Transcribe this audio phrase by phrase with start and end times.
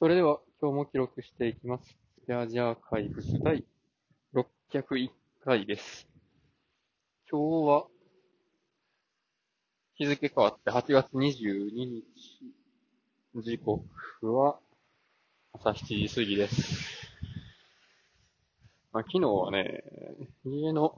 [0.00, 1.94] それでは、今日も記録していきます。
[2.26, 3.66] ジャージャーカイブス第
[4.32, 5.10] 601
[5.44, 6.08] 回です。
[7.30, 7.86] 今日は、
[9.96, 12.04] 日付変わって8月22日、
[13.42, 13.84] 時刻
[14.22, 14.58] は
[15.52, 17.12] 朝7時過ぎです。
[18.92, 19.84] まあ、昨日はね、
[20.46, 20.96] 家の、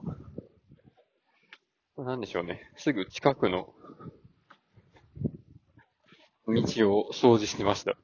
[1.97, 3.73] なんでしょうね、すぐ近くの
[6.47, 7.97] 道を掃除してました。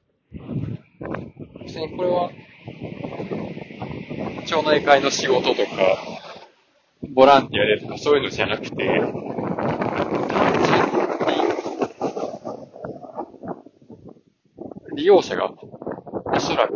[1.70, 2.32] 別にこれは、
[4.44, 5.70] 町内会の仕事とか、
[7.14, 9.00] ボランティアでとかそういうのじゃなくて、
[10.28, 10.80] 単純
[14.96, 16.74] に、利用者が、おそらく、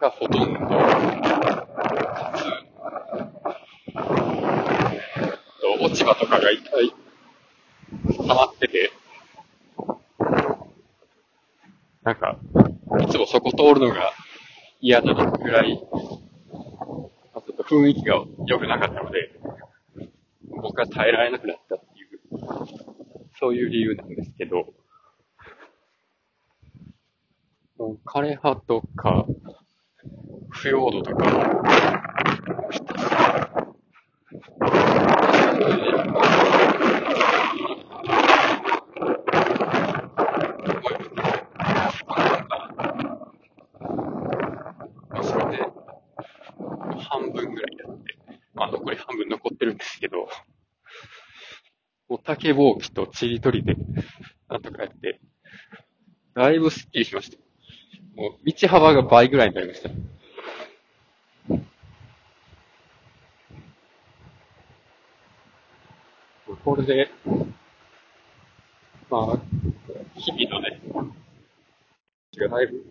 [0.00, 2.44] がほとんど、かつ、
[5.82, 6.94] 落ち葉とかがいっぱい
[8.26, 8.93] 溜まってて、
[12.04, 12.38] なんか、
[13.00, 14.12] いつもそこ通るのが
[14.80, 17.10] 嫌だなぐらい、ちょ
[17.40, 19.30] っと雰囲気が良くなかったので、
[20.62, 22.08] 僕は耐えられなくなったっていう、
[23.40, 24.74] そういう理由なんですけど、
[28.04, 29.26] 枯葉とか、
[30.50, 31.24] 腐葉土とか、
[45.10, 45.62] まあ、それで、
[47.08, 48.18] 半分ぐらいやって、
[48.64, 50.26] まあ、残り半分残ってるんですけど、
[52.08, 53.76] もう竹ぼうきとちりとりで、
[54.48, 55.20] なんとかやって、
[56.34, 57.36] だいぶスッキリしました。
[58.16, 59.90] もう、道幅が倍ぐらいになりました。
[66.64, 67.10] これで、
[69.10, 69.38] まあ、
[70.16, 70.80] 日々のね、
[72.38, 72.82] がだいぶ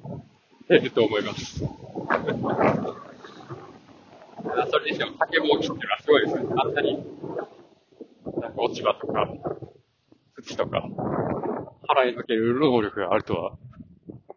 [0.69, 1.63] 減ると思います。
[4.69, 6.45] それにしても竹ぼうきっていうのはすごいですね。
[6.57, 6.95] あんなに、
[8.41, 9.27] なんか落ち葉とか、
[10.41, 10.87] 土とか、
[11.87, 13.57] 払い抜ける能力があるとは、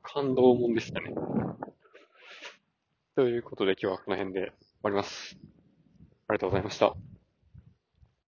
[0.02, 1.12] 感動もんでしたね。
[3.16, 4.52] ということで今日はこの辺で終
[4.82, 5.36] わります。
[6.28, 7.15] ありがとうございました。